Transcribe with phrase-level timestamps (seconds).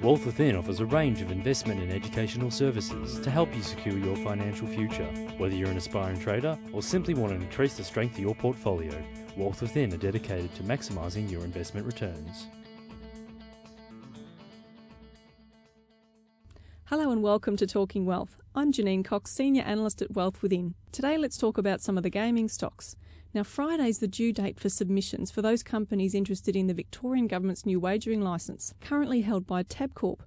[0.00, 4.14] Wealth Within offers a range of investment and educational services to help you secure your
[4.18, 5.08] financial future.
[5.38, 8.94] Whether you're an aspiring trader or simply want to increase the strength of your portfolio,
[9.36, 12.46] Wealth Within are dedicated to maximising your investment returns.
[16.84, 18.40] Hello and welcome to Talking Wealth.
[18.54, 20.76] I'm Janine Cox, Senior Analyst at Wealth Within.
[20.92, 22.94] Today let's talk about some of the gaming stocks.
[23.34, 27.66] Now, Friday's the due date for submissions for those companies interested in the Victorian Government's
[27.66, 30.20] new wagering licence, currently held by Tabcorp.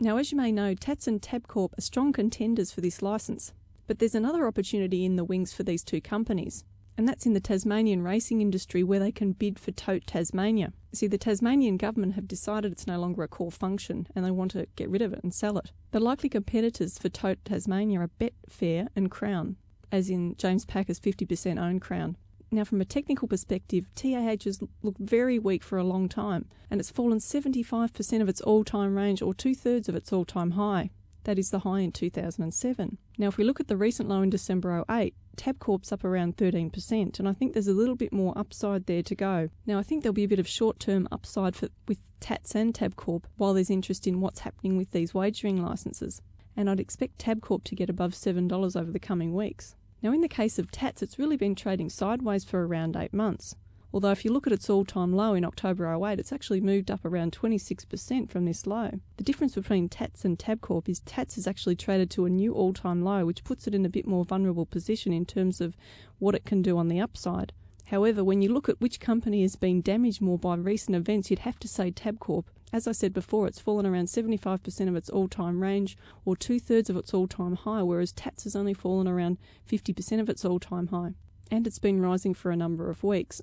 [0.00, 3.52] Now, as you may know, Tats and Tabcorp are strong contenders for this licence.
[3.86, 6.64] But there's another opportunity in the wings for these two companies,
[6.96, 10.72] and that's in the Tasmanian racing industry where they can bid for Tote Tasmania.
[10.92, 14.52] See, the Tasmanian government have decided it's no longer a core function and they want
[14.52, 15.72] to get rid of it and sell it.
[15.90, 19.56] The likely competitors for Tote Tasmania are Betfair and Crown,
[19.90, 22.16] as in James Packer's 50% owned Crown.
[22.52, 26.80] Now, from a technical perspective, TAH has looked very weak for a long time, and
[26.80, 30.52] it's fallen 75% of its all time range, or two thirds of its all time
[30.52, 30.90] high.
[31.24, 32.98] That is the high in 2007.
[33.18, 37.18] Now, if we look at the recent low in December 08, Tabcorp's up around 13%,
[37.18, 39.50] and I think there's a little bit more upside there to go.
[39.64, 42.74] Now, I think there'll be a bit of short term upside for, with Tats and
[42.74, 46.20] Tabcorp while there's interest in what's happening with these wagering licenses.
[46.56, 49.76] And I'd expect Tabcorp to get above $7 over the coming weeks.
[50.02, 53.54] Now, in the case of TATS, it's really been trading sideways for around eight months.
[53.92, 56.90] Although, if you look at its all time low in October 08, it's actually moved
[56.90, 59.00] up around 26% from this low.
[59.16, 62.72] The difference between TATS and Tabcorp is TATS has actually traded to a new all
[62.72, 65.76] time low, which puts it in a bit more vulnerable position in terms of
[66.18, 67.52] what it can do on the upside.
[67.86, 71.40] However, when you look at which company has been damaged more by recent events, you'd
[71.40, 72.44] have to say Tabcorp.
[72.72, 76.60] As I said before, it's fallen around 75% of its all time range, or two
[76.60, 79.38] thirds of its all time high, whereas TATS has only fallen around
[79.68, 81.14] 50% of its all time high.
[81.50, 83.42] And it's been rising for a number of weeks.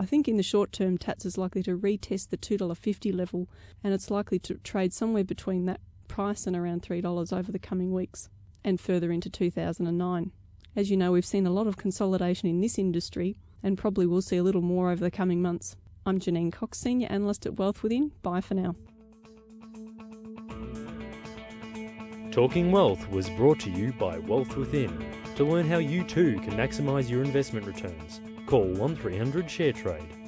[0.00, 3.48] I think in the short term, TATS is likely to retest the $2.50 level,
[3.84, 7.92] and it's likely to trade somewhere between that price and around $3 over the coming
[7.92, 8.28] weeks
[8.64, 10.32] and further into 2009.
[10.74, 14.22] As you know, we've seen a lot of consolidation in this industry, and probably will
[14.22, 15.76] see a little more over the coming months.
[16.04, 18.10] I'm Janine Cox, Senior Analyst at Wealth Within.
[18.22, 18.74] Bye for now.
[22.32, 25.04] Talking Wealth was brought to you by Wealth Within.
[25.36, 30.21] To learn how you too can maximise your investment returns, call 1300 ShareTrade